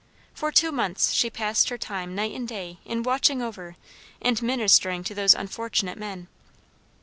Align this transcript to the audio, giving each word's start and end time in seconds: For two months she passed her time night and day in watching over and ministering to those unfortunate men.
For 0.33 0.51
two 0.51 0.71
months 0.71 1.11
she 1.13 1.29
passed 1.29 1.69
her 1.69 1.77
time 1.77 2.15
night 2.15 2.33
and 2.33 2.47
day 2.47 2.79
in 2.85 3.03
watching 3.03 3.39
over 3.39 3.75
and 4.19 4.41
ministering 4.41 5.03
to 5.03 5.13
those 5.13 5.35
unfortunate 5.35 5.99
men. 5.99 6.27